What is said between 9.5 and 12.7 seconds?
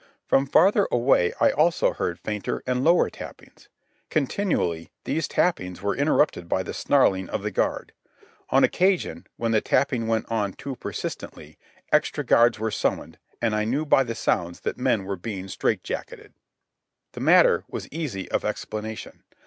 the tapping went on too persistently, extra guards